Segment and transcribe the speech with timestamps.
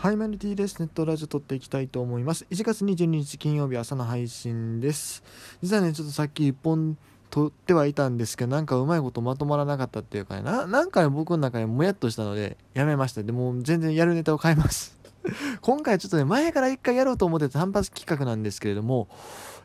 [0.00, 0.78] はい、マルティです。
[0.78, 2.46] ネットラジオ撮っていきたいと思います。
[2.52, 5.24] 1月22日金曜日朝の配信です。
[5.60, 6.96] 実はね、ちょっとさっき1本
[7.30, 13.24] 撮ってはいたんですけど、なんかうまいことまとまらなかったっていうかね、ななんか、ね、僕の中でもやっとしたので、やめました。
[13.24, 14.96] でも全然やるネタを変えます。
[15.62, 19.08] 今回ちょっとね、前から1回やろうと思ってた単発企画なんですけれども、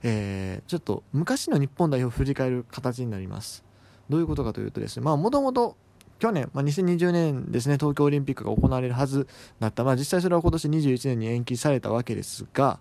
[0.01, 3.63] えー、ちょっと昔の日本代表を振り返る形になります。
[4.09, 5.77] どういうことかというとですね、まあもともと
[6.19, 9.27] 去年、まあ、2020年ですね、東京オリンピックが行われるはず
[9.59, 12.79] だった、まあ、実際それは今年21年に延期されたわけですが、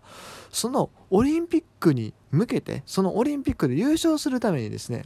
[0.51, 5.05] そのオリンピックに向けて、そのオリンピックで優勝するためにですね、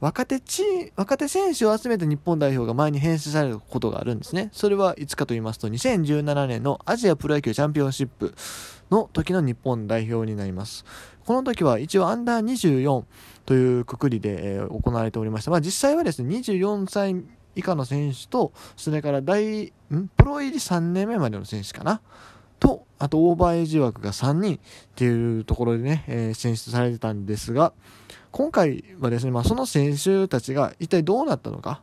[0.00, 0.62] 若手チ
[0.96, 4.50] 若手選手を集めて日本代表が前に編成されることがあるんですね。
[4.52, 8.34] それはいつかと言いますと、2017年のアジアプロ野球チャンピオンシップ
[8.90, 10.84] の時の日本代表になります。
[11.24, 13.04] この時は一応アンダー24
[13.46, 15.50] というくくりで、え、行われておりました。
[15.50, 17.14] まあ実際はですね、24歳
[17.56, 20.08] 以下の選手と、それから大、ん？
[20.16, 22.00] プロ入り3年目までの選手かな？
[22.60, 24.58] と、あとオーバーエイジ枠が3人っ
[24.94, 27.72] ていうところでね、えー、選出されてたんですが、
[28.30, 31.82] 今回はですね、まあ、その選手たちが一体どうなったのか、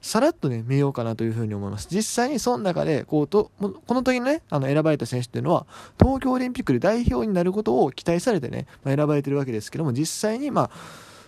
[0.00, 1.86] さらっとね、見ようかなというふうに思います。
[1.90, 5.66] 実際にその中で、こうと、この時のね、あの、選ばれた選手っていうのは、
[6.00, 10.70] 東京オリンピックで代表になることを期待されてね、まあ、選ばれてるわけですけども、実際に、まあ、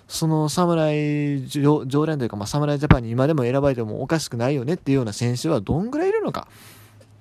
[0.06, 6.48] その侍常連というか、まあ、侍ジャパンに今でも選ばれてもおかしくないよねっていうような選手はどんぐらいいるのか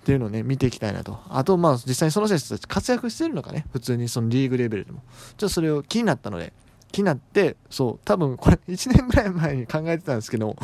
[0.04, 1.18] っていうのをね、見ていきたいなと。
[1.30, 5.02] あと、まあ、実際にその選手たち活躍してるのかね、普通にそのリーグレベルでも。
[5.38, 6.52] ちょっとそれを気になったので、
[6.92, 10.56] 気になって、そう、多分これ 1年ぐらい前に考えてたんですけど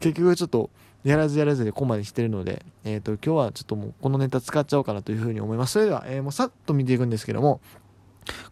[0.00, 0.70] 結局ちょっと、
[1.04, 5.74] やらずやらずでここまで来てるので、えっ、ー、と、今日はちょっともうこのネタ使っちゃおうかなというふうに思います。
[5.74, 7.60] それでは、えー、もうさっと見ていくんですけども、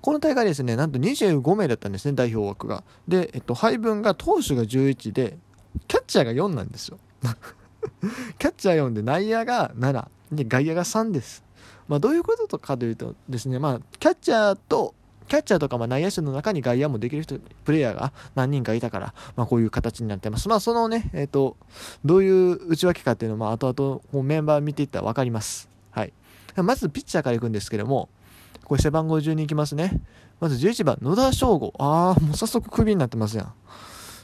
[0.00, 2.84] この大会ですね、なんと25名だったんですね、代表枠が。
[3.08, 5.38] で、えっと、配分が投手が11で、
[5.88, 6.98] キャッチャーが4なんですよ。
[8.38, 11.44] キャッチャー4で内野が7、で、外野が3です。
[11.88, 14.94] まあ、どういうことかというとですね、まあ、キャッチャーと、
[15.28, 20.48] キャッチャーとかま内野手の中に外野もできる人、プレイヤーが何人かいたから、まあこういう形になってます。
[20.48, 21.56] まあそのね、えっ、と、
[22.04, 25.68] どういう内訳かっていうのをまあ後々こうメンバー見ていったら分かります。
[25.90, 26.12] はい。
[26.56, 28.08] まずピッチャーからいくんですけども、
[28.64, 30.00] これ背番号12いきますね。
[30.40, 31.72] まず11番、野田翔吾。
[31.78, 33.52] ああ、もう早速クビになってますやん。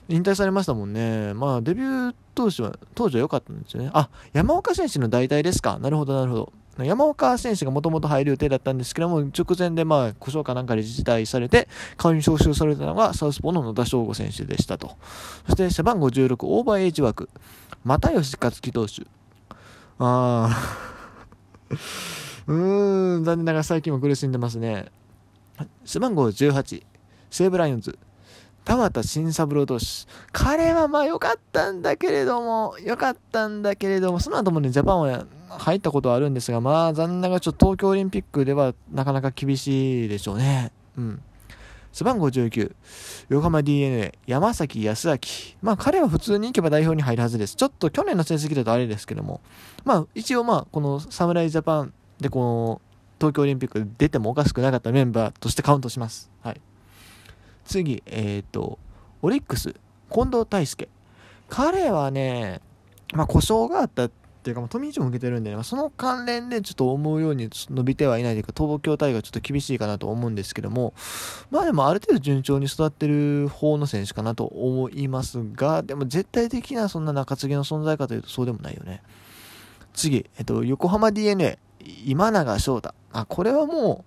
[0.09, 1.33] 引退されましたもんね。
[1.35, 3.91] まあ、デビュー当時は、当時は良かったんですよね。
[3.95, 5.79] あ、山岡選手の代替ですか。
[5.79, 6.53] なるほど、なるほど。
[6.79, 11.69] 山岡選手がもともと入る予定だったんですけども、直前でまあ、故障かなんかで辞退されて、
[11.99, 14.97] 代わりに招集されたのがサウスポーの野田翔吾選手でしたと。
[15.47, 17.29] そして背番号16、オーバーエイジ枠、
[17.85, 19.03] 又吉克樹投手。
[19.99, 22.22] ああ。
[22.47, 24.87] うーん、残念ながら最近も苦しんでますね。
[25.85, 26.83] 背番号18、
[27.31, 27.99] 西武ライオンズ、
[28.65, 29.85] 田畑新三郎投手。
[30.33, 40.73] 彼はまあ良かったんだけれども、良かったんだけれども、その後もね、ジャパンは入ったことはあるんですが、まあ残念ながらちょっと東京オリンピックではなかなか厳しいでしょうね。
[40.97, 41.23] うん。
[41.93, 42.75] 背番号19、
[43.29, 45.19] 横浜 DNA、山崎康明。
[45.61, 47.57] まあ彼は普通に行けば代表に入るはずです。
[47.57, 49.41] ちょっと去年の成績だとあれですけども、
[49.85, 52.81] まあ一応まあこの侍ジャパンで、この、
[53.19, 56.31] 東京オリンピックで出てもおかしくなかったメンバーとしてカウントします。
[56.43, 56.61] はい。
[57.65, 58.79] 次、えっ、ー、と、
[59.21, 59.75] オリックス、
[60.11, 60.89] 近藤大輔。
[61.49, 62.61] 彼はね、
[63.13, 64.11] まあ、故障があったっ
[64.43, 70.95] ていうか、まあ、富士も受けてるんでね、まあ、その関連でちょっと思うように伸びてはいないというか、東京大会ちょっと厳しいかなと思うんですけども、
[71.51, 79.03] まあでもある程度順調に育ってる方の選手かなと思いますが、でも絶対的なそんな中継ぎの存在かというとそうでもないよね。
[79.95, 81.59] 次、えっと、横浜 DeNA、
[82.05, 82.95] 今永翔太。
[83.13, 84.05] あ、これはも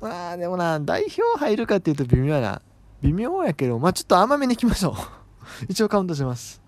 [0.00, 2.62] う、まあでもな、代表入るかっていうと微妙やな。
[3.02, 4.94] 微妙やけど、まあちょっと甘めにいきましょう。
[5.68, 6.62] 一応カウントします。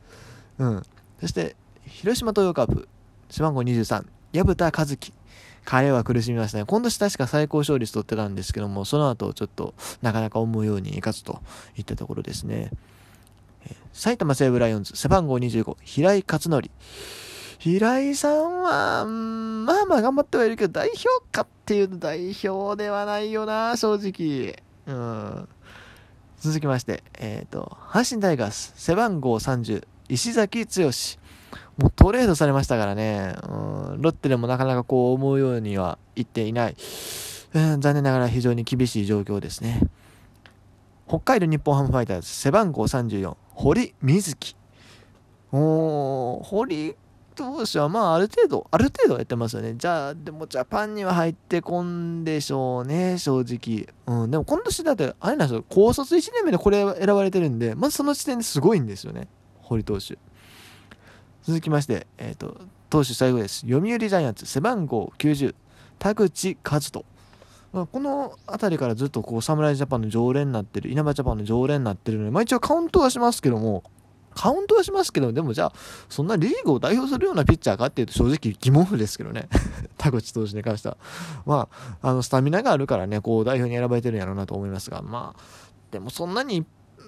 [0.58, 0.82] うん。
[1.20, 1.56] そして、
[1.86, 2.88] 広島東洋カープ、
[3.30, 5.12] 背番号23、薮田和樹。
[5.64, 6.64] 彼は苦しみましたね。
[6.66, 11.40] 今年確か最高勝率取ってたんですけども、その後ちょっとなかなか思うようにいかずと
[11.76, 12.70] いったところですね。
[13.94, 16.68] 埼玉西武ライオンズ、背番号25、平井勝則。
[17.58, 24.62] 平井さんは、まあまあ頑張ってはいるけど、代表かっていうと代表ではないよな、正直。
[24.86, 25.48] うん。
[26.40, 30.90] 続きまして、えっ、ー、と、阪神タイガース、背番号30、石崎剛。
[31.78, 36.76] もうトレードされましたからね、うん、ロッテでもなかなかこう思うようにはいっていない。
[37.54, 39.80] うん、残念ながら非常に厳しい状況ですね。
[41.08, 44.56] 北海道日本ハムファイターズ、背番号34、堀瑞希。
[45.52, 46.96] おー、堀
[47.34, 49.74] 投手はまあある程度、ある程度やってますよね。
[49.76, 53.88] じゃあ、でもジャパンには入ってこんでしょうね、正直。
[54.06, 59.28] うん、でも今年だって、あれなんですよ、高卒1年目でこれ選ばれてるんで、まずその時点ですごいんですよね、
[59.62, 60.18] 堀投手。
[61.42, 62.56] 続きまして、えっ、ー、と、
[62.88, 63.60] 投手最後です。
[63.66, 65.54] 読売ジャイアンツ、背番号90、
[65.98, 67.04] 田口和人。
[67.72, 73.82] この辺りからずっとこう侍ジャパンの常連になってる、稲葉ジャパンの常連になってるので、まあ、一応カウントはしますけども、
[74.34, 75.72] カウントはしますけど、でもじゃあ、
[76.08, 79.48] そんなリーグを代表するようなピッチャーかっていうと正直疑問符ですけどね。
[79.96, 80.96] 田口投手に関しては。
[81.46, 81.68] ま
[82.02, 85.40] あ、あの、スタミナがあるからね、こう代表に選ばれてるんやろうなと思いますが、まあ、
[85.90, 86.64] でもそんなに、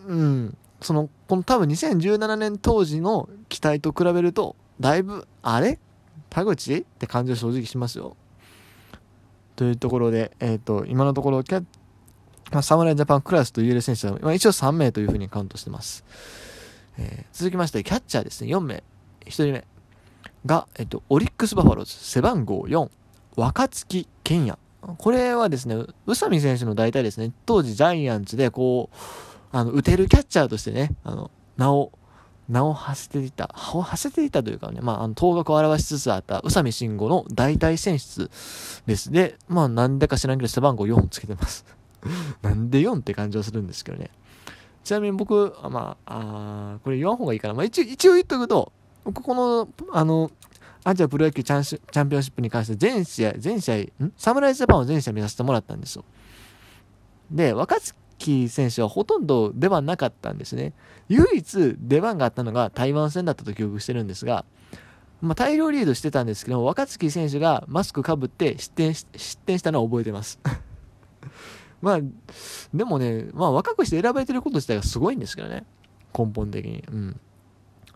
[0.06, 5.78] うん、その、この多分2017年当時の期待と比べると、だいぶ、あれ？
[6.30, 6.74] 田口？
[6.74, 8.16] って感じは正直しますよ。
[9.56, 11.64] というところで、えっ、ー、と、今のところ、キャ
[12.52, 16.04] まあ、侍ジャパンクラスと言える選手は、まあ、一応3名というふうにカウントしてます。
[16.98, 18.82] えー、続きまして、キャッチャーですね、4名。
[19.26, 19.64] 1人目
[20.44, 22.88] が、えっと、オリックスバファローズ、背番号4、
[23.36, 24.58] 若月健也。
[24.98, 28.96] これはですね、宇佐美選手の大体ですね、当時ジャイアンツでこう、
[29.52, 31.92] あの、打てるキャッチャーとしてね、あの、名を、
[32.48, 38.30] 名を馳せていた、を馳せていたというかね、まあ、あの、頭角を表しつつあった宇佐美慎吾の大体選出
[38.86, 39.10] です。
[39.10, 41.64] で、まあ、なんでか知らんけど背番号4をつけてます。
[42.42, 44.10] なんで4って感じはするんですけどね。
[44.86, 47.54] ちなみに僕、まあ、あこれ言わん方がいいかな。
[47.54, 48.72] まあ、一応、一応言っとくと、
[49.02, 50.30] 僕この、あの、
[50.84, 54.12] アジアプロ野球チャンチャンピオンシップに関して全試合、全試合、ん？
[54.16, 56.04] 侍ジャパンを全試合見させてもらったんですよ。
[57.32, 60.72] で、若月選手はほとんど出番なかったんですね。
[61.08, 64.44] 唯一出番があったのが台湾戦だったと記憶してるんですが、
[65.20, 70.38] まあ、大量リードしてたんですけど若月選手がマスクかぶって失点し失点したのは覚えてます。
[71.86, 72.00] まあ、
[72.74, 75.64] でもね、まあ若くして選ばれてること自体がすごいんですけどね。
[76.18, 76.82] 根本的に。
[76.90, 77.20] うん。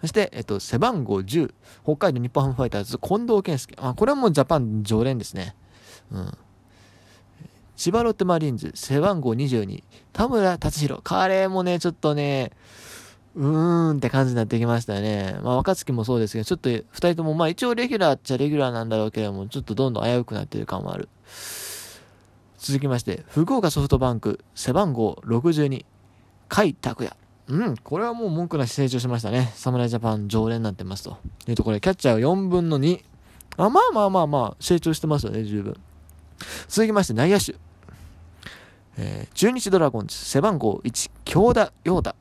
[0.01, 1.53] そして、えっと、背番号10、
[1.83, 3.77] 北海道日本ハムファイターズ、近藤健介。
[3.81, 5.57] あ、これはもうジャパン常連ですね。
[6.13, 6.39] うん。
[7.75, 9.83] 千葉ロッテマリーンズ、背番号22、
[10.13, 11.01] 田村達弘。
[11.03, 12.53] 彼もね、ちょっとね、
[13.35, 15.37] うーんって感じになってきましたよね。
[15.43, 21.09] まあ、若月もそうですけど、ちょっと2人とも、まあ一応レギュラーっちゃレギュラーなんだろうけども、ちょっとどんどん危うくなってる感もある。
[22.61, 25.87] 続きまして、福岡ソフトバンク、背番号62、
[26.51, 27.17] 甲斐拓也。
[27.49, 29.51] うん、これはもう文句なし成長しましたね。
[29.55, 31.17] 侍ジャパン常連になってますと。
[31.49, 33.03] いうところで、キャッチャーが4分の2。
[33.57, 35.75] あまあまあまあまあ、成長してますよね、十分。
[36.69, 37.55] 続きまして、内野手。
[38.99, 42.15] えー、中日ドラゴンズ、背番号1、京田陽太。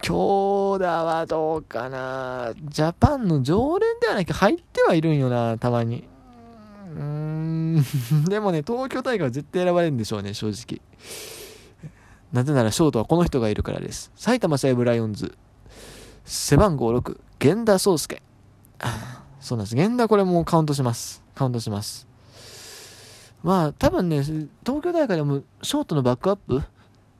[0.00, 6.04] 京田はどうかなジャパンの常連ではないけど、入ってはいるんよな、たまに。
[7.40, 7.84] ん、
[8.28, 10.80] でもね、東京大会は絶対選ばれるんでしょうね、正直。
[12.32, 14.12] なぜならショートはこの人がいるからです。
[14.14, 15.36] 埼玉西武ライオンズ、
[16.24, 18.22] 背番号6、源田壮介。
[19.40, 19.74] そうなんです。
[19.74, 21.22] 源田これもカウントします。
[21.34, 22.06] カウントします。
[23.42, 24.48] まあ、多分ね、東
[24.82, 26.62] 京大会でもショートのバックアップ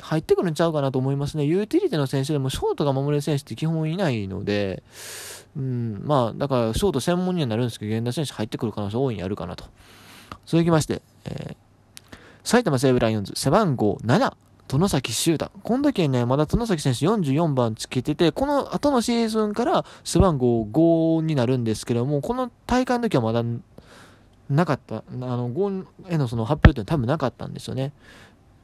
[0.03, 1.45] 入ってくるんちゃうかなと思いますね。
[1.45, 4.83] ユーティリティの選手でもショートが守れる選手って基本いないので、
[5.57, 9.65] うん、まあ、だからショート専門にはなるんですけど、源田選手入ってくる可能性大いにあるかなと。
[10.51, 14.33] 続きまして、えー、埼玉西武ライオンズ、背番号7、
[14.67, 15.53] 殿崎修太。
[15.63, 23.45] この時ね、まだ殿崎選手44番つけてて、この後のシーズンから背番号5になるんですけども、この大会の時はまだ
[24.49, 27.93] なかった、あの、5へのその発表って多分なかったんですよね。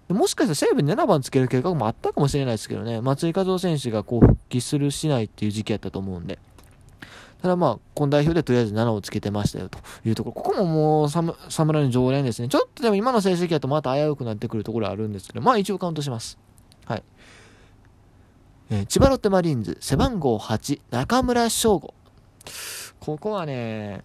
[0.08, 6.40] もしかしたら西武に7番つける計画もあったかもしれないですけどね、松井和夫選手がこう復帰するしないっていう時期やったと思うんで。
[7.42, 10.42] ただまあ、今代表でとりあえず7をつけてましたよというところ。
[10.42, 12.48] ここももう侍の常連ですね。
[12.48, 16.38] ちょっとでも今の成績だとまた危うくなってくるところあるんですけど、まあ一応カウントします。
[16.86, 17.02] はい。
[18.70, 21.94] えー、千葉ロッテマリーンズ、背番号8、中村翔吾。
[22.98, 24.02] ここはね、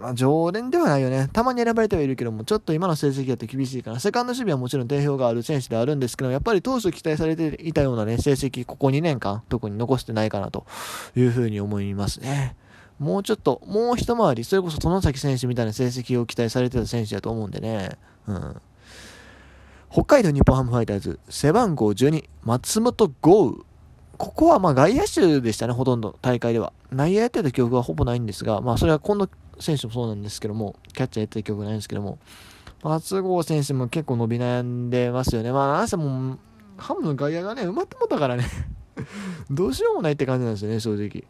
[0.00, 1.28] まあ、常連ではないよね。
[1.32, 10.66] たまに選ばれてはいるけども、ちょっと今の成績だと厳しいから、セカンド守備はもちろん定評がある選手ではあるんですけど、やっぱり当初期待されていたようなね、成績、ここ2年間、特に残してないかなと
[11.16, 12.56] いうふうに思いますね。
[12.98, 17.90] もうちょっと、もう一回り、それこそ殿崎選手みたいな成績を期待されてた選手だと思うんでね。
[18.26, 18.56] うん。
[19.90, 23.56] 北海道日本ハムファイターズ、背番号12、松本豪雨。
[24.18, 26.72] ここはま外野手でしたね、ほとんど大会では。
[26.90, 32.18] 内野やってた記憶はほぼないんですが、まあそれは今度選手もそうなんですけども、キャッチャーやってた記憶ないんですけども、
[32.82, 35.52] 松郷選手も結構伸び悩んでますよね。
[35.52, 36.38] まあ、なんせも、
[36.76, 38.46] ハムの外野がね、埋まってもたからね
[39.50, 41.24] どうしようもないって感じなんですよね、正直。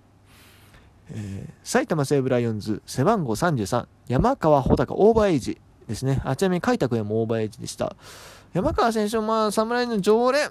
[1.11, 6.21] えー、埼玉西武ライオンズ、背番号33、山川穂高、オーバーエイジですね。
[6.25, 7.95] あちなみに開拓へもオーバーエイジでした。
[8.52, 10.50] 山川選手もまあ、侍の常連。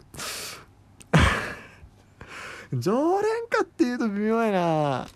[2.79, 5.07] 常連かっていうと微妙やな。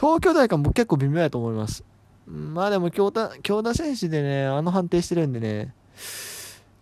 [0.00, 1.84] 東京大会も結構微妙やと思います。
[2.26, 5.74] まあでも京田、京田選手でね、あの判定してるんでね、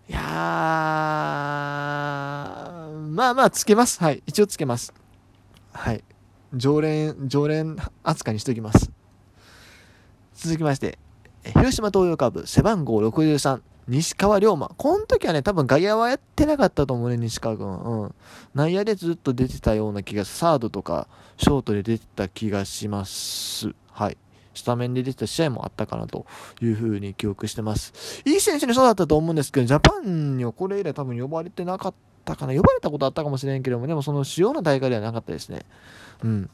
[0.08, 0.22] いやー、
[3.10, 4.00] まあまあつけます。
[4.00, 4.22] はい。
[4.26, 4.94] 一応つけます。
[5.72, 6.04] はい。
[6.54, 8.92] 常連、常連扱いにしときます。
[10.34, 11.00] 続きまして、
[11.42, 14.68] 広島東洋カープ背番号63、西川龍馬。
[14.76, 17.66] この時はね、多分外野はやってなかったと思うね、西川君。
[17.66, 18.14] うん。
[18.54, 23.72] 内野でずっと出てたような気が、サードとかショートで出てた気がします。
[23.90, 24.18] はい。
[24.54, 26.26] スタメンで出てた試合もあったかなと
[26.60, 28.22] いうふうに記憶してます。
[28.26, 32.52] いい選手にそうだったと思うんですけど、ジャパンにはこれ以来多分呼ばれてなかったかな。
[32.52, 35.64] 呼ばれたことあったかもしれんけども、でもその主要な大会ではなかったですね。
[36.24, 36.50] うん。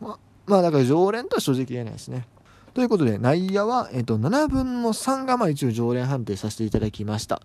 [0.00, 2.26] ま、まあだから常連とは正直言えないですね。
[2.76, 7.40] ということで、内野は、えっと、7分の3がまあ一応常連判定させていただきました。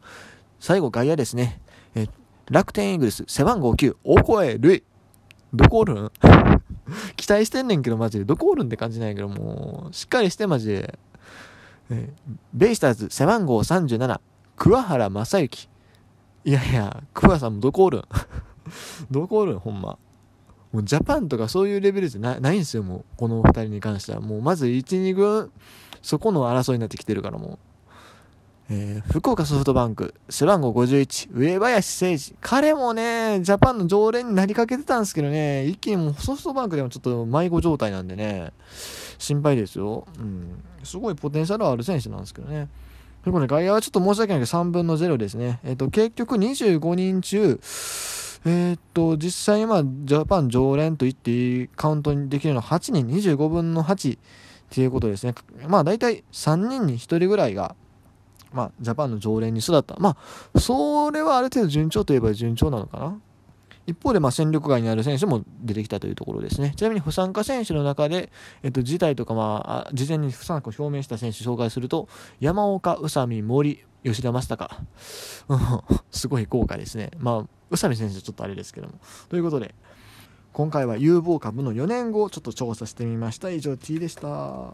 [0.59, 1.61] 最後、外野ですね。
[1.95, 2.09] え
[2.49, 4.83] 楽天イーグルス、背番号9、大声塁。
[5.53, 6.11] どこおるん？
[7.15, 8.25] 期待してんねんけど、マジで。
[8.25, 10.99] どこおるんって感じなんやけど、もう、しっかりして、マジで。
[11.91, 12.09] え
[12.53, 14.19] ベイスターズ、背番号37、
[14.57, 15.69] 桑原正幸。
[16.43, 18.03] いやいや、桑さんもどこおるん？
[19.09, 19.97] どこおるん、ほんま？
[20.71, 23.05] もうジャパンとかそういうレベルじゃないんですよ、もう。
[23.17, 24.21] この2人に関しては。
[24.21, 25.51] もうまず1、2軍、
[26.01, 27.59] そこの争いになってきてるからもう。
[28.73, 32.35] えー、福岡ソフトバンク、背番号51、上林誠司。
[32.39, 38.53] 彼もね、ジャパンの常連になりかけてたんですけどね、一気にもうソフトバンクでもちょっと迷子状態なんでね、
[39.17, 40.07] 心配ですよ。
[40.17, 40.63] うん。
[40.85, 42.69] すごいポテンシャルある選手なんですけどね。
[43.23, 45.59] ということで、外野はちょっと申し訳ないけど3分の0ですね。
[45.65, 47.59] えっ、ー、と、結局25人中、
[48.45, 54.19] えー、っと、実際にまあ、ジャパン常連と言っていいカウントにできるのは8人、25分の8っ
[54.69, 55.35] ていうことですね。
[55.67, 57.75] まあ、大体3人に1人ぐらいが、
[58.51, 59.95] まあ、ジャパンの常連に育った。
[59.99, 60.17] ま
[60.53, 63.19] あ、それはある程度順調といえば順調なのかな。
[63.87, 66.73] 一方で、まあ、戦力外にある選手も出てきたというところですね。
[66.75, 68.31] ちなみに不参加選手の中で、
[68.63, 72.07] えっと、辞退とか、まあ、事前に不参加を表明した選手紹介すると、
[72.39, 74.69] 山岡、宇佐美、森、吉田正尚。
[76.11, 77.11] すごい豪華ですね。
[77.17, 78.93] まあ、宇佐美選手ちょっとあれですけども。
[79.29, 79.75] ということで、
[80.53, 83.49] 今回は有望株の4年後をちょっと調査してみました。
[83.49, 84.73] 以上 T でした。